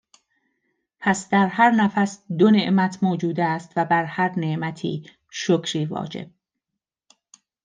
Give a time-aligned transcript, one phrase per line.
[0.99, 6.27] پس در هر نفس دو نعمت موجود است و بر هر نعمتی شکری واجب